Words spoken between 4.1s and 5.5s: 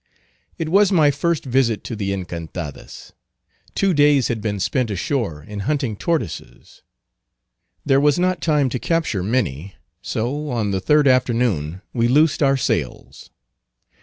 had been spent ashore